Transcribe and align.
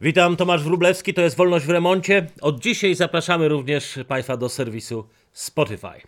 Witam, 0.00 0.36
Tomasz 0.36 0.62
Wrublewski, 0.62 1.14
to 1.14 1.22
jest 1.22 1.36
Wolność 1.36 1.66
w 1.66 1.70
Remoncie. 1.70 2.26
Od 2.40 2.60
dzisiaj 2.60 2.94
zapraszamy 2.94 3.48
również 3.48 3.98
Państwa 4.08 4.36
do 4.36 4.48
serwisu 4.48 5.08
Spotify. 5.32 6.00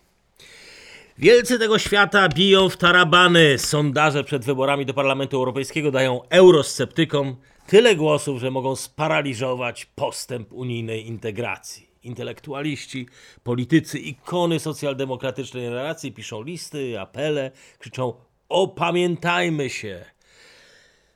Wielcy 1.17 1.59
tego 1.59 1.79
świata 1.79 2.29
biją 2.29 2.69
w 2.69 2.77
tarabany. 2.77 3.57
Sondaże 3.57 4.23
przed 4.23 4.45
wyborami 4.45 4.85
do 4.85 4.93
Parlamentu 4.93 5.37
Europejskiego 5.37 5.91
dają 5.91 6.21
eurosceptykom 6.29 7.35
tyle 7.67 7.95
głosów, 7.95 8.39
że 8.39 8.51
mogą 8.51 8.75
sparaliżować 8.75 9.85
postęp 9.85 10.53
unijnej 10.53 11.07
integracji. 11.07 11.89
Intelektualiści, 12.03 13.07
politycy, 13.43 13.99
ikony 13.99 14.59
socjaldemokratycznej 14.59 15.69
narracji 15.69 16.11
piszą 16.11 16.43
listy, 16.43 16.99
apele, 16.99 17.51
krzyczą 17.79 18.13
opamiętajmy 18.49 19.69
się. 19.69 20.05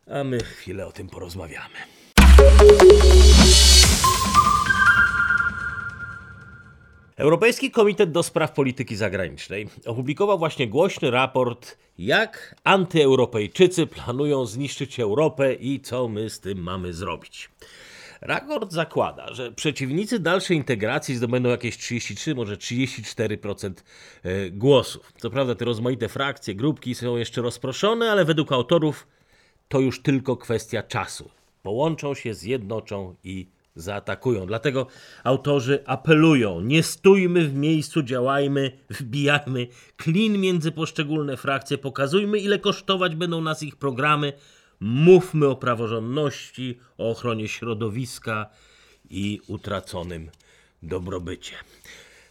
A 0.07 0.23
my 0.23 0.39
chwilę 0.43 0.87
o 0.87 0.91
tym 0.91 1.09
porozmawiamy. 1.09 1.94
Europejski 7.17 7.71
Komitet 7.71 8.11
do 8.11 8.23
Spraw 8.23 8.51
Polityki 8.51 8.95
Zagranicznej 8.95 9.69
opublikował 9.85 10.39
właśnie 10.39 10.67
głośny 10.67 11.11
raport, 11.11 11.77
jak 11.97 12.55
antyeuropejczycy 12.63 13.87
planują 13.87 14.45
zniszczyć 14.45 14.99
Europę 14.99 15.53
i 15.53 15.79
co 15.79 16.07
my 16.07 16.29
z 16.29 16.39
tym 16.39 16.63
mamy 16.63 16.93
zrobić. 16.93 17.49
Raport 18.21 18.71
zakłada, 18.71 19.33
że 19.33 19.51
przeciwnicy 19.51 20.19
dalszej 20.19 20.57
integracji 20.57 21.15
zdobędą 21.15 21.49
jakieś 21.49 21.77
33, 21.77 22.35
może 22.35 22.57
34% 22.57 23.73
e, 24.23 24.49
głosów. 24.49 25.13
Co 25.17 25.29
prawda 25.29 25.55
te 25.55 25.65
rozmaite 25.65 26.09
frakcje, 26.09 26.55
grupki 26.55 26.95
są 26.95 27.17
jeszcze 27.17 27.41
rozproszone, 27.41 28.11
ale 28.11 28.25
według 28.25 28.51
autorów 28.51 29.07
to 29.67 29.79
już 29.79 30.01
tylko 30.01 30.37
kwestia 30.37 30.83
czasu. 30.83 31.29
Połączą 31.65 32.13
się, 32.13 32.33
zjednoczą 32.33 33.15
i 33.23 33.47
zaatakują. 33.75 34.45
Dlatego 34.45 34.87
autorzy 35.23 35.83
apelują: 35.85 36.61
nie 36.61 36.83
stójmy 36.83 37.47
w 37.47 37.53
miejscu, 37.53 38.03
działajmy, 38.03 38.71
wbijajmy 38.89 39.67
klin 39.97 40.37
między 40.37 40.71
poszczególne 40.71 41.37
frakcje, 41.37 41.77
pokazujmy, 41.77 42.39
ile 42.39 42.59
kosztować 42.59 43.15
będą 43.15 43.41
nas 43.41 43.63
ich 43.63 43.75
programy, 43.75 44.33
mówmy 44.79 45.47
o 45.47 45.55
praworządności, 45.55 46.77
o 46.97 47.09
ochronie 47.09 47.47
środowiska 47.47 48.49
i 49.09 49.41
utraconym 49.47 50.29
dobrobycie. 50.83 51.55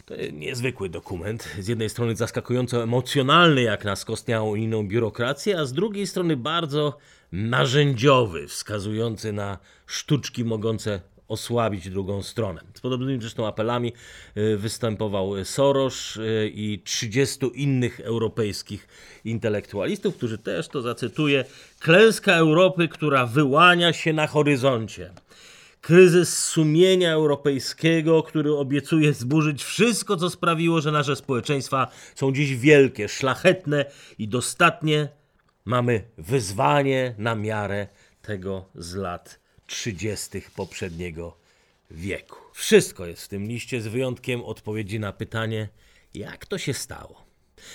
To 0.06 0.14
niezwykły 0.32 0.88
dokument. 0.88 1.48
Z 1.58 1.68
jednej 1.68 1.90
strony 1.90 2.16
zaskakująco 2.16 2.82
emocjonalny, 2.82 3.62
jak 3.62 3.84
na 3.84 3.96
skostniałą 3.96 4.50
unijną 4.50 4.88
biurokrację, 4.88 5.58
a 5.58 5.64
z 5.64 5.72
drugiej 5.72 6.06
strony 6.06 6.36
bardzo 6.36 6.98
narzędziowy, 7.32 8.46
wskazujący 8.48 9.32
na 9.32 9.58
sztuczki 9.86 10.44
mogące 10.44 11.00
osłabić 11.28 11.90
drugą 11.90 12.22
stronę. 12.22 12.60
Z 12.74 12.80
podobnymi 12.80 13.20
zresztą 13.20 13.46
apelami 13.46 13.92
y, 14.36 14.56
występował 14.56 15.44
Soros 15.44 16.16
y, 16.16 16.52
i 16.54 16.82
30 16.84 17.46
innych 17.54 18.00
europejskich 18.00 18.88
intelektualistów, 19.24 20.16
którzy 20.16 20.38
też, 20.38 20.68
to 20.68 20.82
zacytuję, 20.82 21.44
klęska 21.80 22.32
Europy, 22.32 22.88
która 22.88 23.26
wyłania 23.26 23.92
się 23.92 24.12
na 24.12 24.26
horyzoncie. 24.26 25.10
Kryzys 25.84 26.38
sumienia 26.38 27.12
europejskiego, 27.12 28.22
który 28.22 28.54
obiecuje 28.54 29.12
zburzyć 29.12 29.64
wszystko, 29.64 30.16
co 30.16 30.30
sprawiło, 30.30 30.80
że 30.80 30.92
nasze 30.92 31.16
społeczeństwa 31.16 31.90
są 32.14 32.32
dziś 32.32 32.56
wielkie, 32.56 33.08
szlachetne 33.08 33.84
i 34.18 34.28
dostatnie. 34.28 35.08
Mamy 35.64 36.04
wyzwanie 36.18 37.14
na 37.18 37.34
miarę 37.34 37.88
tego 38.22 38.64
z 38.74 38.94
lat 38.94 39.40
30. 39.66 40.42
poprzedniego 40.56 41.36
wieku. 41.90 42.36
Wszystko 42.52 43.06
jest 43.06 43.24
w 43.24 43.28
tym 43.28 43.46
liście, 43.46 43.80
z 43.80 43.86
wyjątkiem 43.86 44.44
odpowiedzi 44.44 45.00
na 45.00 45.12
pytanie, 45.12 45.68
jak 46.14 46.46
to 46.46 46.58
się 46.58 46.74
stało, 46.74 47.23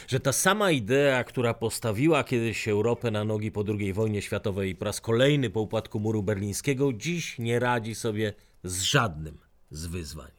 że 0.08 0.20
ta 0.20 0.34
sama 0.34 0.72
idea, 0.72 1.24
która 1.24 1.54
postawiła 1.54 2.24
kiedyś 2.24 2.68
Europę 2.68 3.12
na 3.12 3.24
nogi 3.24 3.52
po 3.52 3.64
II 3.80 3.94
wojnie 3.94 4.22
światowej 4.22 4.76
po 4.76 4.86
raz 4.86 5.02
kolejny 5.02 5.50
po 5.50 5.62
upadku 5.62 6.00
muru 6.00 6.24
berlińskiego, 6.24 6.94
dziś 6.94 7.40
nie 7.40 7.60
radzi 7.60 7.96
sobie 7.96 8.34
z 8.64 8.82
żadnym 8.82 9.38
z 9.72 9.86
wyzwań. 9.86 10.32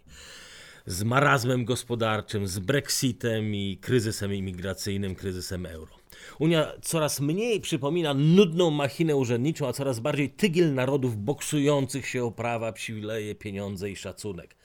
Z 0.86 1.02
marazmem 1.02 1.64
gospodarczym, 1.64 2.46
z 2.46 2.58
Brexitem 2.58 3.54
i 3.54 3.78
kryzysem 3.80 4.34
imigracyjnym, 4.34 5.14
kryzysem 5.14 5.66
euro. 5.66 6.00
Unia 6.38 6.72
coraz 6.82 7.20
mniej 7.20 7.60
przypomina 7.60 8.14
nudną 8.14 8.70
machinę 8.70 9.16
urzędniczą, 9.16 9.68
a 9.68 9.72
coraz 9.72 10.00
bardziej 10.00 10.30
tygiel 10.30 10.74
narodów 10.74 11.16
boksujących 11.16 12.06
się 12.06 12.24
o 12.24 12.30
prawa, 12.30 12.72
przywileje, 12.72 13.34
pieniądze 13.34 13.90
i 13.90 13.96
szacunek. 13.96 14.56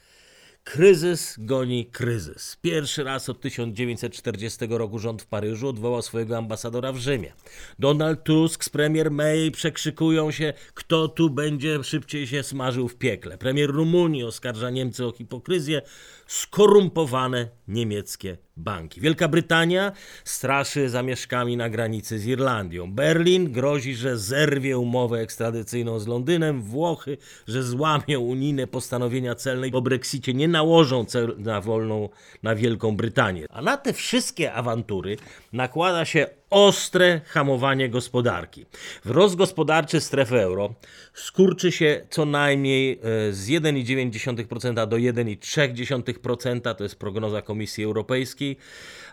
Kryzys 0.65 1.35
goni 1.37 1.85
kryzys. 1.85 2.57
Pierwszy 2.61 3.03
raz 3.03 3.29
od 3.29 3.41
1940 3.41 4.67
roku 4.69 4.99
rząd 4.99 5.21
w 5.21 5.25
Paryżu 5.25 5.67
odwołał 5.67 6.01
swojego 6.01 6.37
ambasadora 6.37 6.91
w 6.91 6.97
Rzymie. 6.97 7.33
Donald 7.79 8.23
Tusk 8.23 8.63
z 8.63 8.69
premier 8.69 9.11
May 9.11 9.51
przekrzykują 9.51 10.31
się, 10.31 10.53
kto 10.73 11.07
tu 11.07 11.29
będzie 11.29 11.83
szybciej 11.83 12.27
się 12.27 12.43
smażył 12.43 12.87
w 12.87 12.95
piekle. 12.95 13.37
Premier 13.37 13.69
Rumunii 13.69 14.23
oskarża 14.23 14.69
Niemcy 14.69 15.05
o 15.05 15.11
hipokryzję, 15.11 15.81
skorumpowane 16.27 17.47
niemieckie 17.67 18.37
banki. 18.57 19.01
Wielka 19.01 19.27
Brytania 19.27 19.91
straszy 20.23 20.89
zamieszkami 20.89 21.57
na 21.57 21.69
granicy 21.69 22.19
z 22.19 22.25
Irlandią. 22.25 22.91
Berlin 22.91 23.51
grozi, 23.51 23.95
że 23.95 24.17
zerwie 24.17 24.77
umowę 24.77 25.19
ekstradycyjną 25.19 25.99
z 25.99 26.07
Londynem. 26.07 26.61
Włochy, 26.61 27.17
że 27.47 27.63
złamią 27.63 28.19
unijne 28.19 28.67
postanowienia 28.67 29.35
celne 29.35 29.67
i 29.67 29.71
po 29.71 29.81
Brexicie 29.81 30.33
nie 30.33 30.47
nałożą 30.47 31.05
cel 31.05 31.35
na 31.37 31.61
wolną, 31.61 32.09
na 32.43 32.55
Wielką 32.55 32.95
Brytanię. 32.95 33.45
A 33.49 33.61
na 33.61 33.77
te 33.77 33.93
wszystkie 33.93 34.53
awantury 34.53 35.17
nakłada 35.53 36.05
się 36.05 36.27
ostre 36.49 37.21
hamowanie 37.25 37.89
gospodarki. 37.89 38.65
Wzrost 39.05 39.35
gospodarczy 39.35 40.01
strefy 40.01 40.41
euro 40.41 40.73
skurczy 41.13 41.71
się 41.71 42.07
co 42.09 42.25
najmniej 42.25 42.91
e, 42.91 43.33
z 43.33 43.47
1,9% 43.47 44.87
do 44.87 44.95
1,3%, 44.97 46.75
to 46.75 46.83
jest 46.83 46.99
prognoza 46.99 47.41
Komisji 47.41 47.83
Europejskiej. 47.83 48.57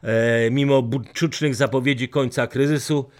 E, 0.03 0.51
mimo 0.51 0.83
buczycznych 0.83 1.55
zapowiedzi 1.55 2.09
końca 2.09 2.47
kryzysu, 2.47 3.11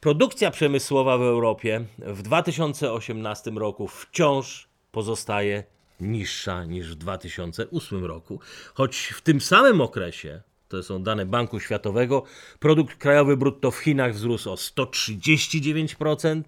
produkcja 0.00 0.50
przemysłowa 0.50 1.18
w 1.18 1.22
Europie 1.22 1.84
w 1.98 2.22
2018 2.22 3.50
roku 3.50 3.88
wciąż 3.88 4.68
pozostaje 4.92 5.64
niższa 6.00 6.64
niż 6.64 6.90
w 6.90 6.94
2008 6.94 8.04
roku, 8.04 8.40
choć 8.74 8.96
w 8.96 9.20
tym 9.20 9.40
samym 9.40 9.80
okresie 9.80 10.42
to 10.68 10.82
są 10.82 11.02
dane 11.02 11.26
Banku 11.26 11.60
Światowego, 11.60 12.22
produkt 12.58 12.96
krajowy 12.96 13.36
brutto 13.36 13.70
w 13.70 13.78
Chinach 13.78 14.14
wzrósł 14.14 14.50
o 14.50 14.54
139%, 14.54 16.42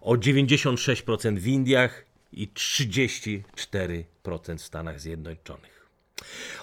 o 0.00 0.14
96% 0.14 1.38
w 1.38 1.46
Indiach 1.46 2.04
i 2.32 2.48
34% 2.48 3.42
w 4.58 4.62
Stanach 4.62 5.00
Zjednoczonych. 5.00 5.74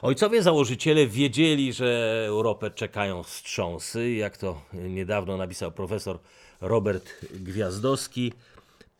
Ojcowie 0.02 0.44
założyciele 0.44 1.08
wiedzieli, 1.08 1.74
że 1.74 2.24
Europę 2.28 2.72
czekają 2.72 3.24
wstrząsy, 3.24 4.12
jak 4.12 4.38
to 4.38 4.62
niedawno 4.74 5.38
napisał 5.38 5.72
profesor 5.72 6.20
Robert 6.62 7.26
Gwiazdowski. 7.34 8.34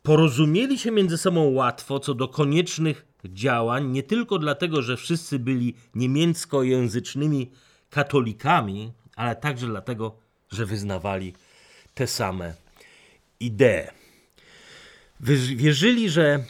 Porozumieli 0.02 0.78
się 0.78 0.90
między 0.90 1.18
sobą 1.18 1.50
łatwo 1.50 2.00
co 2.00 2.14
do 2.14 2.28
koniecznych 2.28 3.06
działań, 3.24 3.88
nie 3.88 4.02
tylko 4.02 4.38
dlatego, 4.38 4.82
że 4.82 4.96
wszyscy 4.96 5.38
byli 5.38 5.74
niemieckojęzycznymi 5.94 7.50
katolikami, 7.92 8.92
ale 9.16 9.36
także 9.36 9.66
dlatego, 9.66 10.16
że 10.50 10.66
wyznawali 10.66 11.32
te 11.94 12.06
same 12.06 12.54
idee. 13.40 13.86
Wierzyli, 15.56 16.10
że 16.10 16.44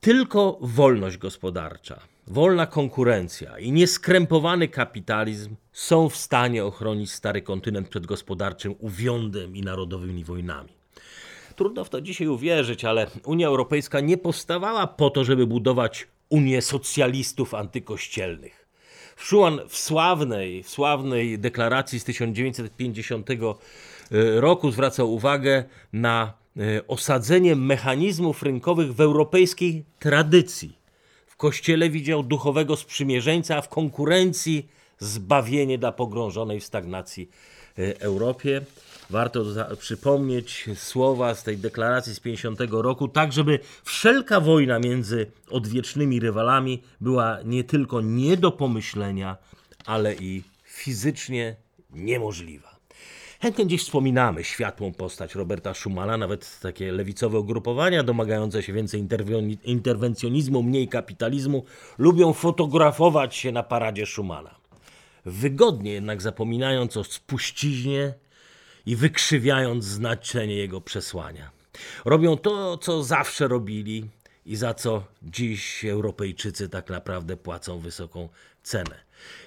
tylko 0.00 0.58
wolność 0.60 1.16
gospodarcza, 1.16 2.00
wolna 2.26 2.66
konkurencja 2.66 3.58
i 3.58 3.72
nieskrępowany 3.72 4.68
kapitalizm 4.68 5.56
są 5.72 6.08
w 6.08 6.16
stanie 6.16 6.64
ochronić 6.64 7.12
stary 7.12 7.42
kontynent 7.42 7.88
przed 7.88 8.06
gospodarczym 8.06 8.74
uwiądem 8.78 9.56
i 9.56 9.62
narodowymi 9.62 10.24
wojnami. 10.24 10.68
Trudno 11.56 11.84
w 11.84 11.90
to 11.90 12.00
dzisiaj 12.00 12.28
uwierzyć, 12.28 12.84
ale 12.84 13.06
Unia 13.24 13.46
Europejska 13.46 14.00
nie 14.00 14.18
powstawała 14.18 14.86
po 14.86 15.10
to, 15.10 15.24
żeby 15.24 15.46
budować 15.46 16.08
Unię 16.28 16.62
socjalistów 16.62 17.54
antykościelnych. 17.54 18.59
Schuman 19.16 19.60
w 19.68 19.76
sławnej, 19.76 20.62
w 20.62 20.70
sławnej 20.70 21.38
deklaracji 21.38 22.00
z 22.00 22.04
1950 22.04 23.30
e, 23.30 23.34
roku 24.40 24.70
zwracał 24.70 25.14
uwagę 25.14 25.64
na 25.92 26.32
e, 26.56 26.86
osadzenie 26.86 27.56
mechanizmów 27.56 28.42
rynkowych 28.42 28.94
w 28.94 29.00
europejskiej 29.00 29.84
tradycji. 29.98 30.78
W 31.26 31.36
kościele 31.36 31.90
widział 31.90 32.22
duchowego 32.22 32.76
sprzymierzeńca, 32.76 33.56
a 33.56 33.62
w 33.62 33.68
konkurencji 33.68 34.68
zbawienie 34.98 35.78
dla 35.78 35.92
pogrążonej 35.92 36.60
w 36.60 36.64
stagnacji 36.64 37.30
e, 37.78 38.00
Europie. 38.00 38.60
Warto 39.10 39.44
przypomnieć 39.78 40.68
słowa 40.74 41.34
z 41.34 41.42
tej 41.42 41.58
deklaracji 41.58 42.14
z 42.14 42.20
50 42.20 42.60
roku, 42.70 43.08
tak 43.08 43.32
żeby 43.32 43.58
wszelka 43.84 44.40
wojna 44.40 44.78
między 44.78 45.26
odwiecznymi 45.50 46.20
rywalami 46.20 46.82
była 47.00 47.38
nie 47.44 47.64
tylko 47.64 48.00
nie 48.00 48.36
do 48.36 48.52
pomyślenia, 48.52 49.36
ale 49.86 50.14
i 50.14 50.42
fizycznie 50.64 51.56
niemożliwa. 51.90 52.80
Chętnie 53.42 53.66
gdzieś 53.66 53.82
wspominamy 53.82 54.44
światłą 54.44 54.92
postać 54.92 55.34
Roberta 55.34 55.74
Schumana, 55.74 56.16
nawet 56.16 56.60
takie 56.60 56.92
lewicowe 56.92 57.38
ugrupowania 57.38 58.02
domagające 58.02 58.62
się 58.62 58.72
więcej 58.72 59.04
interwen- 59.04 59.56
interwencjonizmu, 59.64 60.62
mniej 60.62 60.88
kapitalizmu, 60.88 61.64
lubią 61.98 62.32
fotografować 62.32 63.36
się 63.36 63.52
na 63.52 63.62
paradzie 63.62 64.06
Schumana. 64.06 64.54
Wygodnie 65.26 65.92
jednak 65.92 66.22
zapominając 66.22 66.96
o 66.96 67.04
spuściźnie 67.04 68.14
i 68.86 68.96
wykrzywiając 68.96 69.84
znaczenie 69.84 70.54
jego 70.54 70.80
przesłania. 70.80 71.50
Robią 72.04 72.36
to, 72.36 72.78
co 72.78 73.04
zawsze 73.04 73.48
robili 73.48 74.04
i 74.46 74.56
za 74.56 74.74
co 74.74 75.04
dziś 75.22 75.84
Europejczycy 75.84 76.68
tak 76.68 76.90
naprawdę 76.90 77.36
płacą 77.36 77.78
wysoką 77.78 78.28
cenę. 78.62 79.00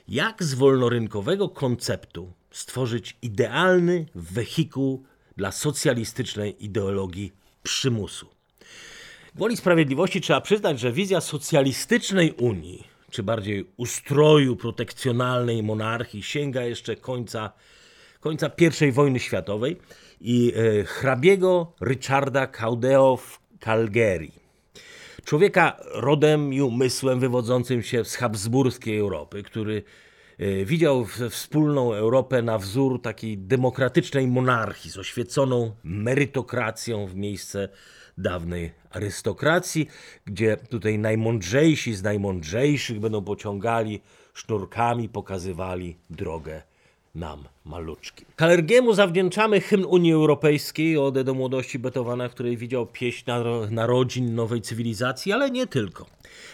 Jak 0.07 0.43
z 0.43 0.53
wolnorynkowego 0.53 1.49
konceptu 1.49 2.33
stworzyć 2.51 3.17
idealny 3.21 4.05
wehikuł 4.15 5.03
dla 5.37 5.51
socjalistycznej 5.51 6.65
ideologii 6.65 7.33
przymusu? 7.63 8.27
Woli 9.35 9.57
sprawiedliwości 9.57 10.21
trzeba 10.21 10.41
przyznać, 10.41 10.79
że 10.79 10.91
wizja 10.91 11.21
socjalistycznej 11.21 12.31
Unii, 12.31 12.87
czy 13.11 13.23
bardziej 13.23 13.65
ustroju 13.77 14.55
protekcjonalnej 14.55 15.63
monarchii, 15.63 16.23
sięga 16.23 16.63
jeszcze 16.63 16.95
końca, 16.95 17.51
końca 18.23 18.51
I 18.87 18.91
wojny 18.91 19.19
światowej 19.19 19.77
i 20.21 20.53
e, 20.55 20.83
hrabiego 20.83 21.73
Richarda 21.81 22.47
Caudeo 22.47 23.17
w 23.17 23.39
Calgary. 23.59 24.31
Człowieka 25.25 25.77
rodem 25.93 26.53
i 26.53 26.61
umysłem 26.61 27.19
wywodzącym 27.19 27.83
się 27.83 28.05
z 28.05 28.15
habsburskiej 28.15 28.97
Europy, 28.97 29.43
który 29.43 29.83
e, 30.39 30.65
widział 30.65 31.05
wspólną 31.29 31.93
Europę 31.93 32.41
na 32.41 32.57
wzór 32.57 33.01
takiej 33.01 33.37
demokratycznej 33.37 34.27
monarchii 34.27 34.91
z 34.91 34.97
oświeconą 34.97 35.75
merytokracją 35.83 37.07
w 37.07 37.15
miejsce 37.15 37.69
dawnej 38.17 38.71
arystokracji, 38.89 39.87
gdzie 40.25 40.57
tutaj 40.57 40.99
najmądrzejsi 40.99 41.95
z 41.95 42.03
najmądrzejszych 42.03 42.99
będą 42.99 43.23
pociągali 43.23 44.01
sznurkami, 44.33 45.09
pokazywali 45.09 45.97
drogę 46.09 46.72
nam, 47.15 47.43
maluczkim. 47.65 48.25
Kalergiemu 48.35 48.93
zawdzięczamy 48.93 49.61
hymn 49.61 49.85
Unii 49.85 50.13
Europejskiej, 50.13 50.97
Odę 50.97 51.23
do 51.23 51.33
młodości 51.33 51.79
Beethovena, 51.79 52.29
w 52.29 52.31
której 52.31 52.57
widział 52.57 52.85
pieśń 52.87 53.25
naro- 53.25 53.71
narodzin 53.71 54.35
nowej 54.35 54.61
cywilizacji, 54.61 55.31
ale 55.31 55.51
nie 55.51 55.67
tylko. 55.67 56.05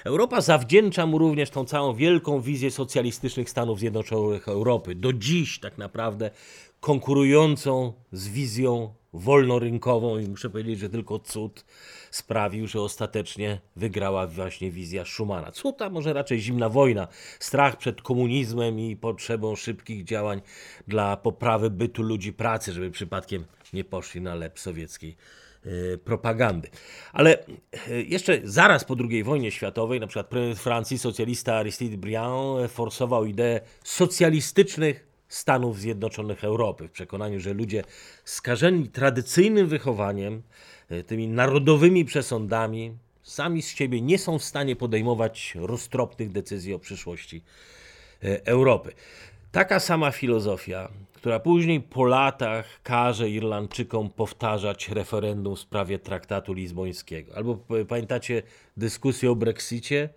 Europa 0.06 0.42
zawdzięcza 0.42 1.06
mu 1.06 1.18
również 1.18 1.50
tą 1.50 1.66
całą 1.66 1.94
wielką 1.96 2.42
wizję 2.42 2.72
socjalistycznych 2.72 3.50
Stanów 3.50 3.80
Zjednoczonych 3.80 4.48
Europy, 4.48 4.96
do 4.96 5.14
dziś 5.14 5.60
tak 5.60 5.78
naprawdę 5.78 6.32
konkurującą 6.80 7.94
z 8.12 8.28
wizją 8.28 8.94
wolnorynkową 9.14 10.18
i 10.18 10.28
muszę 10.28 10.50
powiedzieć, 10.50 10.80
że 10.80 10.90
tylko 10.90 11.20
cud 11.20 11.66
sprawił, 12.12 12.68
że 12.68 12.82
ostatecznie 12.82 13.60
wygrała 13.76 14.28
właśnie 14.28 14.72
wizja 14.72 15.06
Schumana. 15.06 15.52
Cud, 15.52 15.82
a 15.82 15.90
może 15.90 16.14
raczej 16.14 16.40
zimna 16.40 16.70
wojna, 16.70 17.08
strach 17.40 17.78
przed 17.78 18.02
komunizmem 18.02 18.80
i 18.80 18.96
potrzebą 18.96 19.56
szybkich 19.56 20.04
działań 20.04 20.42
dla 20.88 21.18
poprawy 21.18 21.70
bytu 21.70 22.04
ludzi 22.04 22.34
pracy, 22.34 22.74
żeby 22.74 22.92
przypadkiem 22.92 23.46
nie 23.74 23.84
poszli 23.84 24.22
na 24.22 24.36
lep 24.36 24.60
sowieckiej 24.60 25.16
e, 25.66 25.98
propagandy. 25.98 26.70
Ale 27.14 27.38
e, 27.88 28.02
jeszcze 28.02 28.42
zaraz 28.44 28.84
po 28.84 28.96
II 29.10 29.24
wojnie 29.24 29.52
światowej, 29.52 30.00
na 30.00 30.08
przykład 30.08 30.28
prezydent 30.28 30.60
Francji, 30.60 30.98
socjalista 30.98 31.56
Aristide 31.56 31.98
Briand, 31.98 32.72
forsował 32.72 33.26
ideę 33.26 33.62
socjalistycznych 33.84 35.10
Stanów 35.28 35.80
Zjednoczonych 35.80 36.44
Europy, 36.44 36.88
w 36.88 36.92
przekonaniu, 36.92 37.40
że 37.40 37.54
ludzie 37.54 37.84
skażeni 38.26 38.88
tradycyjnym 38.88 39.68
wychowaniem, 39.68 40.42
tymi 41.08 41.28
narodowymi 41.28 42.06
przesądami, 42.06 42.92
sami 43.24 43.62
z 43.62 43.70
siebie 43.70 44.02
nie 44.02 44.18
są 44.18 44.40
w 44.40 44.44
stanie 44.44 44.76
podejmować 44.76 45.54
roztropnych 45.56 46.32
decyzji 46.32 46.74
o 46.74 46.80
przyszłości 46.80 47.42
e, 48.24 48.46
Europy. 48.46 48.92
Taka 49.52 49.80
sama 49.80 50.12
filozofia, 50.12 50.90
która 51.14 51.40
później 51.40 51.82
po 51.82 52.06
latach 52.06 52.66
każe 52.84 53.30
Irlandczykom 53.30 54.10
powtarzać 54.10 54.90
referendum 54.90 55.56
w 55.56 55.60
sprawie 55.60 56.00
traktatu 56.00 56.54
lizbońskiego. 56.54 57.36
Albo 57.36 57.56
p- 57.56 57.86
pamiętacie 57.86 58.44
dyskusję 58.78 59.32
o 59.32 59.36
Brexicie, 59.36 60.10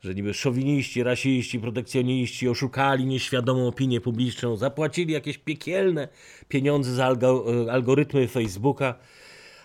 że 0.00 0.14
niby 0.14 0.34
szowiniści, 0.34 1.02
rasiści, 1.02 1.60
protekcjoniści 1.60 2.48
oszukali 2.48 3.06
nieświadomą 3.06 3.68
opinię 3.68 4.00
publiczną, 4.00 4.56
zapłacili 4.56 5.12
jakieś 5.12 5.38
piekielne 5.38 6.08
pieniądze 6.48 6.94
za 6.94 7.08
algo- 7.12 7.70
algorytmy 7.70 8.28
Facebooka, 8.28 8.94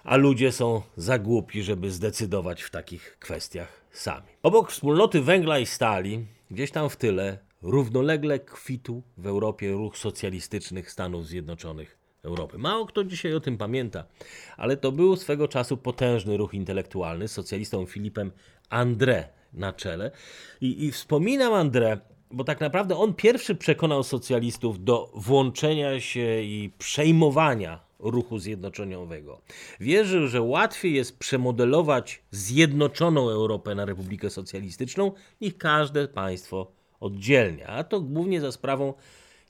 a 0.03 0.18
ludzie 0.18 0.51
są 0.51 0.81
za 0.98 1.19
głupi, 1.19 1.63
żeby 1.63 1.92
zdecydować 1.92 2.63
w 2.63 2.69
takich 2.69 3.18
kwestiach 3.19 3.81
sami. 3.92 4.27
Obok 4.44 4.71
wspólnoty 4.71 5.21
węgla 5.21 5.59
i 5.59 5.65
stali, 5.65 6.25
gdzieś 6.51 6.71
tam 6.71 6.89
w 6.89 6.95
tyle, 6.95 7.38
równolegle 7.62 8.39
kwitł 8.39 9.03
w 9.18 9.27
Europie 9.27 9.71
ruch 9.71 9.98
socjalistycznych 9.98 10.92
Stanów 10.92 11.27
Zjednoczonych 11.27 11.98
Europy. 12.24 12.57
Mało 12.57 12.86
kto 12.86 13.03
dzisiaj 13.03 13.33
o 13.33 13.39
tym 13.39 13.57
pamięta, 13.57 14.03
ale 14.57 14.77
to 14.77 14.92
był 14.92 15.15
swego 15.15 15.48
czasu 15.48 15.77
potężny 15.77 16.38
ruch 16.38 16.54
intelektualny 16.54 17.27
z 17.27 17.31
socjalistą 17.31 17.86
Filipem 17.86 18.31
André 18.69 19.24
na 19.54 19.74
czele. 19.74 20.12
I, 20.62 20.86
i 20.86 20.92
wspominam 20.92 21.54
André, 21.54 21.97
bo 22.31 22.44
tak 22.44 22.59
naprawdę 22.59 22.97
on 22.97 23.13
pierwszy 23.13 23.56
przekonał 23.56 24.04
socjalistów 24.04 24.83
do 24.83 25.12
włączenia 25.15 26.00
się 26.00 26.42
i 26.42 26.71
przejmowania 26.77 27.90
ruchu 28.01 28.39
zjednoczeniowego. 28.39 29.42
Wierzył, 29.80 30.27
że 30.27 30.42
łatwiej 30.42 30.94
jest 30.94 31.19
przemodelować 31.19 32.24
zjednoczoną 32.31 33.30
Europę 33.30 33.75
na 33.75 33.86
Republikę 33.86 34.30
Socjalistyczną 34.30 35.12
niż 35.42 35.53
każde 35.53 36.07
państwo 36.07 36.71
oddzielnie, 37.00 37.68
a 37.68 37.83
to 37.83 38.01
głównie 38.01 38.42
za 38.42 38.51
sprawą 38.51 38.94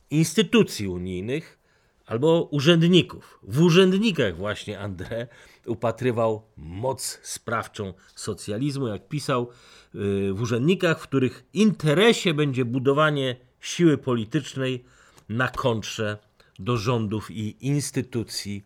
instytucji 0.09 0.87
unijnych 0.87 1.59
albo 2.05 2.47
urzędników. 2.51 3.39
W 3.43 3.61
urzędnikach 3.61 4.37
właśnie 4.37 4.79
André 4.79 5.27
upatrywał 5.65 6.41
moc 6.57 7.19
sprawczą 7.23 7.93
socjalizmu, 8.15 8.87
jak 8.87 9.07
pisał, 9.07 9.49
yy, 9.93 10.33
w 10.33 10.41
urzędnikach, 10.41 10.99
w 10.99 11.03
których 11.03 11.43
interesie 11.53 12.33
będzie 12.33 12.65
budowanie 12.65 13.35
siły 13.59 13.97
politycznej 13.97 14.85
na 15.29 15.47
kontrze 15.47 16.17
do 16.63 16.77
rządów 16.77 17.31
i 17.31 17.55
instytucji 17.67 18.65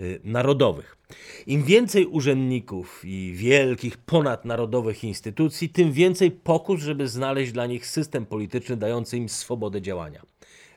y, 0.00 0.20
narodowych. 0.24 0.96
Im 1.46 1.64
więcej 1.64 2.06
urzędników 2.06 3.02
i 3.04 3.32
wielkich 3.36 3.96
ponadnarodowych 3.96 5.04
instytucji, 5.04 5.68
tym 5.68 5.92
więcej 5.92 6.30
pokus, 6.30 6.80
żeby 6.80 7.08
znaleźć 7.08 7.52
dla 7.52 7.66
nich 7.66 7.86
system 7.86 8.26
polityczny 8.26 8.76
dający 8.76 9.16
im 9.16 9.28
swobodę 9.28 9.82
działania. 9.82 10.22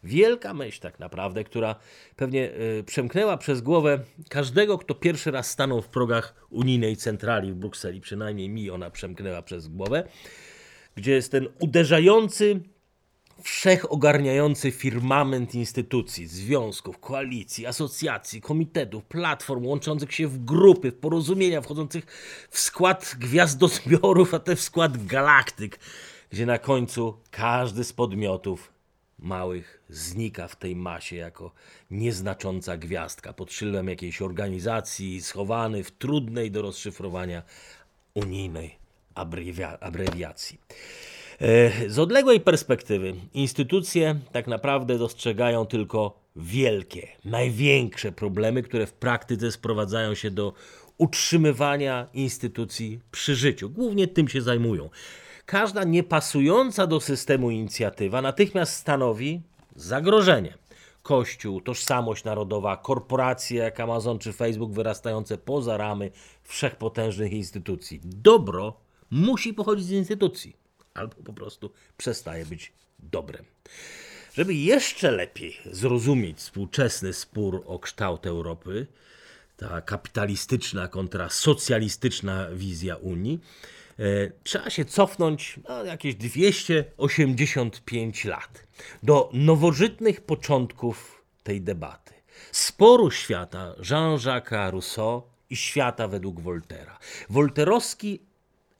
Wielka 0.03 0.53
myśl 0.53 0.81
tak 0.81 0.99
naprawdę, 0.99 1.43
która 1.43 1.75
pewnie 2.15 2.51
y, 2.79 2.83
przemknęła 2.83 3.37
przez 3.37 3.61
głowę 3.61 3.99
każdego, 4.29 4.77
kto 4.77 4.95
pierwszy 4.95 5.31
raz 5.31 5.51
stanął 5.51 5.81
w 5.81 5.87
progach 5.87 6.47
unijnej 6.49 6.97
centrali 6.97 7.51
w 7.51 7.55
Brukseli, 7.55 8.01
przynajmniej 8.01 8.49
mi 8.49 8.69
ona 8.69 8.89
przemknęła 8.89 9.41
przez 9.41 9.67
głowę, 9.67 10.07
gdzie 10.95 11.11
jest 11.11 11.31
ten 11.31 11.47
uderzający 11.59 12.59
wszechogarniający 13.41 14.72
firmament 14.72 15.55
instytucji, 15.55 16.27
związków, 16.27 17.00
koalicji, 17.00 17.65
asocjacji, 17.65 18.41
komitetów, 18.41 19.05
platform 19.05 19.65
łączących 19.65 20.13
się 20.13 20.27
w 20.27 20.46
grupy, 20.46 20.91
w 20.91 20.96
porozumienia 20.96 21.62
wchodzących 21.62 22.05
w 22.50 22.60
skład 22.60 23.15
gwiazdozbiorów, 23.19 24.34
a 24.34 24.39
te 24.39 24.55
w 24.55 24.62
skład 24.62 25.05
galaktyk, 25.05 25.79
gdzie 26.29 26.46
na 26.46 26.60
końcu 26.60 27.17
każdy 27.31 27.84
z 27.84 27.93
podmiotów 27.93 28.72
małych 29.19 29.84
znika 29.89 30.48
w 30.48 30.55
tej 30.55 30.75
masie 30.75 31.15
jako 31.15 31.51
nieznacząca 31.91 32.77
gwiazdka 32.77 33.34
pod 33.34 33.53
szyldem 33.53 33.88
jakiejś 33.88 34.22
organizacji, 34.22 35.22
schowany 35.22 35.84
w 35.84 35.91
trudnej 35.91 36.51
do 36.51 36.62
rozszyfrowania 36.62 37.43
unijnej 38.13 38.79
abrewia- 39.15 39.77
abrewiacji. 39.81 40.60
E, 41.41 41.89
Z 41.89 42.00
odległej 42.00 42.39
perspektywy 42.39 43.13
instytucje 43.34 44.15
tak 44.31 44.48
naprawdę 44.48 44.98
dostrzegają 44.98 45.65
tylko 45.65 46.19
wielkie, 46.36 47.08
największe 47.25 48.12
problemy, 48.12 48.63
które 48.63 48.88
w 48.88 48.93
praktyce 48.93 49.51
sprowadzają 49.51 50.15
się 50.15 50.31
do 50.31 50.53
utrzymywania 50.98 52.08
instytucji 52.13 53.00
przy 53.12 53.36
życiu. 53.36 53.69
Głównie 53.69 54.08
tym 54.08 54.27
się 54.27 54.41
zajmują. 54.41 54.89
Każda 55.46 55.84
niepasująca 55.84 56.88
do 56.88 57.00
systemu 57.00 57.51
inicjatywa 57.51 58.22
natychmiast 58.22 58.74
stanowi 58.74 59.41
zagrożenie. 59.75 60.53
Kościół, 61.03 61.62
tożsamość 61.62 62.24
narodowa, 62.24 62.77
korporacje 62.77 63.60
jak 63.60 63.79
Amazon 63.79 64.19
czy 64.19 64.34
Facebook 64.34 64.74
wyrastające 64.74 65.38
poza 65.38 65.77
ramy 65.77 66.12
wszechpotężnych 66.43 67.34
instytucji. 67.34 68.01
Dobro 68.03 68.74
musi 69.12 69.53
pochodzić 69.53 69.86
z 69.86 69.91
instytucji, 69.91 70.58
albo 70.99 71.15
po 71.15 71.33
prostu 71.33 71.71
przestaje 71.97 72.45
być 72.45 72.73
dobrem. 72.99 73.45
Żeby 74.33 74.53
jeszcze 74.53 75.11
lepiej 75.11 75.57
zrozumieć 75.71 76.37
współczesny 76.37 77.13
spór 77.13 77.63
o 77.65 77.79
kształt 77.79 78.25
Europy, 78.25 78.87
ta 79.57 79.81
kapitalistyczna 79.81 80.87
kontra 80.87 81.29
socjalistyczna 81.29 82.47
wizja 82.51 82.95
Unii, 82.95 83.39
e, 83.99 84.31
trzeba 84.43 84.69
się 84.69 84.85
cofnąć 84.85 85.59
no, 85.69 85.85
jakieś 85.85 86.15
285 86.15 88.25
lat 88.25 88.63
do 89.03 89.29
nowożytnych 89.33 90.21
początków 90.21 91.21
tej 91.43 91.61
debaty. 91.61 92.13
Sporu 92.51 93.11
świata 93.11 93.75
Jean-Jacques 93.89 94.71
Rousseau 94.71 95.23
i 95.49 95.55
świata 95.55 96.07
według 96.07 96.41
Voltera. 96.41 96.99
Wolterowski 97.29 98.21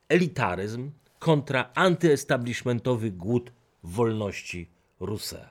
elitaryzm 0.10 0.92
kontra 1.20 1.70
antyestablishmentowy 1.76 3.12
głód 3.12 3.52
wolności 3.84 4.70
Rousseau. 5.00 5.46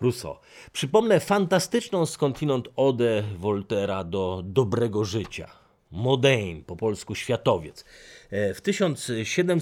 Rousseau. 0.00 0.36
Przypomnę 0.72 1.20
fantastyczną 1.20 2.06
skądinąd 2.06 2.68
odę 2.76 3.22
Voltera 3.38 4.04
do 4.04 4.42
dobrego 4.44 5.04
życia. 5.04 5.50
Modern, 5.90 6.62
po 6.66 6.76
polsku 6.76 7.14
światowiec. 7.14 7.84
E, 8.30 8.54
W 8.54 8.60
1707 8.60 9.60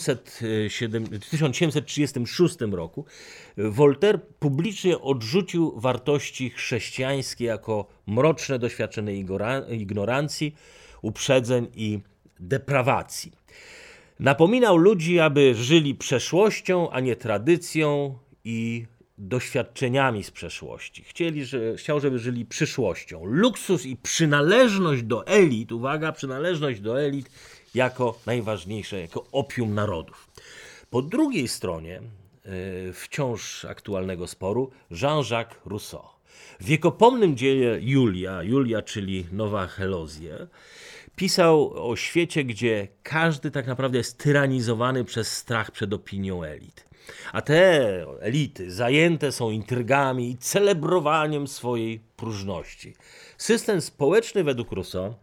1736 1.31 2.57
roku 2.73 3.05
Voltaire 3.57 4.19
publicznie 4.39 4.99
odrzucił 4.99 5.81
wartości 5.81 6.51
chrześcijańskie 6.51 7.45
jako 7.45 7.87
mroczne 8.07 8.59
doświadczenie 8.59 9.25
ignorancji, 9.69 10.55
uprzedzeń 11.03 11.69
i 11.75 12.01
deprawacji. 12.41 13.33
Napominał 14.21 14.77
ludzi, 14.77 15.21
aby 15.21 15.55
żyli 15.55 15.95
przeszłością, 15.95 16.91
a 16.91 17.01
nie 17.01 17.17
tradycją 17.17 18.19
i 18.45 18.87
doświadczeniami 19.19 20.25
z 20.25 20.31
przeszłości. 20.31 21.05
Chcieli, 21.05 21.45
że, 21.45 21.77
chciał, 21.77 22.01
żeby 22.01 22.19
żyli 22.19 22.47
przyszłością. 22.47 23.25
Luksus 23.25 23.87
i 23.87 23.97
przynależność 23.97 25.03
do 25.03 25.27
elit, 25.27 25.73
uwaga, 25.73 26.13
przynależność 26.13 26.81
do 26.81 27.03
elit 27.03 27.31
jako 27.75 28.19
najważniejsze, 28.27 29.01
jako 29.01 29.27
opium 29.33 29.75
narodów. 29.75 30.31
Po 30.91 31.03
drugiej 31.03 31.49
stronie 31.49 31.97
e, 31.99 32.93
wciąż 32.93 33.65
aktualnego 33.65 34.27
sporu 34.27 34.71
Jean-Jacques 34.91 35.57
Rousseau. 35.67 36.19
W 36.61 36.65
wiekopomnym 36.65 37.37
dzieje 37.37 37.79
Julia, 37.81 38.43
Julia 38.43 38.83
czyli 38.83 39.27
Nowa 39.33 39.67
Helozję, 39.67 40.47
pisał 41.19 41.91
o 41.91 41.97
świecie, 41.97 42.45
gdzie 42.45 42.89
każdy 43.03 43.51
tak 43.51 43.67
naprawdę 43.67 43.99
jest 43.99 44.19
tyranizowany 44.19 45.05
przez 45.05 45.37
strach 45.37 45.71
przed 45.71 45.93
opinią 45.93 46.43
elit. 46.43 46.85
A 47.33 47.43
te 47.43 48.07
elity 48.21 48.71
zajęte 48.71 49.33
są 49.33 49.51
intrygami 49.51 50.31
i 50.31 50.39
celebrowaniem 50.39 51.49
swojej 51.49 52.01
próżności. 52.17 52.95
System 53.39 53.81
społeczny 53.81 54.45
według 54.45 54.73
Rousseau 54.73 55.15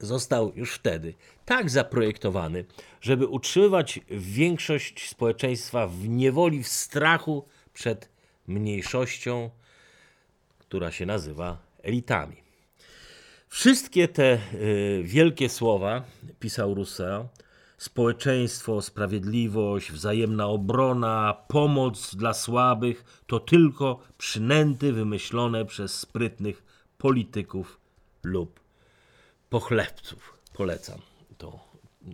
został 0.00 0.52
już 0.54 0.74
wtedy 0.74 1.14
tak 1.44 1.70
zaprojektowany, 1.70 2.64
żeby 3.00 3.26
utrzymywać 3.26 4.00
większość 4.10 5.08
społeczeństwa 5.08 5.86
w 5.86 6.08
niewoli, 6.08 6.62
w 6.62 6.68
strachu 6.68 7.44
przed 7.74 8.08
mniejszością, 8.46 9.50
która 10.58 10.90
się 10.90 11.06
nazywa 11.06 11.58
elitami. 11.82 12.41
Wszystkie 13.52 14.08
te 14.08 14.38
y, 14.54 15.02
wielkie 15.04 15.48
słowa, 15.48 16.04
pisał 16.40 16.74
Rousseau, 16.74 17.28
społeczeństwo, 17.78 18.82
sprawiedliwość, 18.82 19.92
wzajemna 19.92 20.46
obrona, 20.46 21.36
pomoc 21.48 22.14
dla 22.14 22.34
słabych, 22.34 23.22
to 23.26 23.40
tylko 23.40 24.00
przynęty 24.18 24.92
wymyślone 24.92 25.64
przez 25.64 25.94
sprytnych 25.98 26.62
polityków 26.98 27.80
lub 28.22 28.60
pochlebców. 29.50 30.38
Polecam 30.54 30.98
to, 31.38 31.60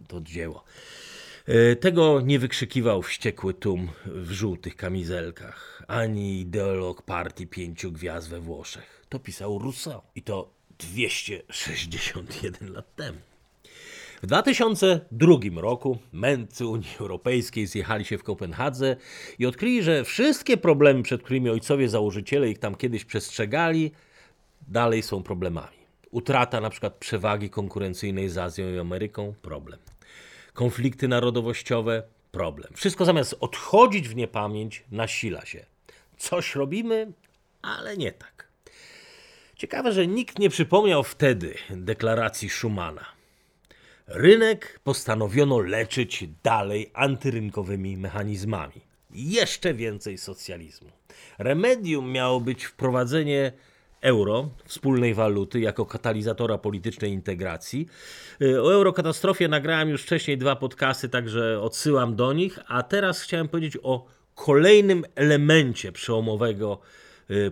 to 0.08 0.20
dzieło. 0.20 0.64
E, 1.46 1.76
Tego 1.76 2.20
nie 2.20 2.38
wykrzykiwał 2.38 3.02
wściekły 3.02 3.54
tłum 3.54 3.88
w 4.06 4.30
żółtych 4.30 4.76
kamizelkach, 4.76 5.82
ani 5.88 6.40
ideolog 6.40 7.02
partii 7.02 7.46
pięciu 7.46 7.92
gwiazd 7.92 8.28
we 8.28 8.40
Włoszech. 8.40 9.06
To 9.08 9.18
pisał 9.18 9.58
Rousseau 9.58 10.02
i 10.14 10.22
to 10.22 10.57
261 10.78 12.72
lat 12.72 12.96
temu. 12.96 13.18
W 14.22 14.26
2002 14.26 15.36
roku 15.56 15.98
mędrcy 16.12 16.66
Unii 16.66 16.96
Europejskiej 17.00 17.66
zjechali 17.66 18.04
się 18.04 18.18
w 18.18 18.22
Kopenhadze 18.22 18.96
i 19.38 19.46
odkryli, 19.46 19.82
że 19.82 20.04
wszystkie 20.04 20.56
problemy, 20.56 21.02
przed 21.02 21.22
którymi 21.22 21.50
ojcowie 21.50 21.88
założyciele 21.88 22.50
ich 22.50 22.58
tam 22.58 22.74
kiedyś 22.74 23.04
przestrzegali, 23.04 23.92
dalej 24.68 25.02
są 25.02 25.22
problemami. 25.22 25.78
Utrata 26.10 26.60
na 26.60 26.70
przykład 26.70 26.94
przewagi 26.94 27.50
konkurencyjnej 27.50 28.28
z 28.28 28.38
Azją 28.38 28.74
i 28.74 28.78
Ameryką 28.78 29.34
problem. 29.42 29.78
Konflikty 30.54 31.08
narodowościowe 31.08 32.02
problem. 32.32 32.72
Wszystko 32.74 33.04
zamiast 33.04 33.36
odchodzić 33.40 34.08
w 34.08 34.16
niepamięć, 34.16 34.84
nasila 34.90 35.46
się. 35.46 35.66
Coś 36.16 36.54
robimy, 36.54 37.12
ale 37.62 37.96
nie 37.96 38.12
tak. 38.12 38.37
Ciekawe, 39.58 39.92
że 39.92 40.06
nikt 40.06 40.38
nie 40.38 40.50
przypomniał 40.50 41.02
wtedy 41.04 41.54
deklaracji 41.70 42.48
Schumana. 42.48 43.04
Rynek 44.06 44.80
postanowiono 44.84 45.58
leczyć 45.58 46.24
dalej 46.42 46.90
antyrynkowymi 46.94 47.96
mechanizmami. 47.96 48.80
Jeszcze 49.10 49.74
więcej 49.74 50.18
socjalizmu. 50.18 50.88
Remedium 51.38 52.12
miało 52.12 52.40
być 52.40 52.64
wprowadzenie 52.64 53.52
euro, 54.00 54.50
wspólnej 54.64 55.14
waluty, 55.14 55.60
jako 55.60 55.86
katalizatora 55.86 56.58
politycznej 56.58 57.12
integracji. 57.12 57.88
Y, 58.42 58.62
O 58.62 58.72
eurokatastrofie 58.72 59.48
nagrałem 59.48 59.88
już 59.88 60.02
wcześniej 60.02 60.38
dwa 60.38 60.56
podcasty, 60.56 61.08
także 61.08 61.60
odsyłam 61.60 62.16
do 62.16 62.32
nich, 62.32 62.58
a 62.66 62.82
teraz 62.82 63.20
chciałem 63.20 63.48
powiedzieć 63.48 63.78
o 63.82 64.06
kolejnym 64.34 65.04
elemencie 65.14 65.92
przełomowego 65.92 66.80